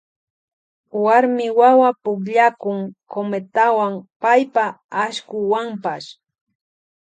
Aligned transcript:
Warmi 1.03 1.45
wawa 1.59 1.89
pukllakun 2.03 2.79
cometawan 3.11 3.93
paypa 4.21 4.65
ashkuwanpash. 5.03 6.09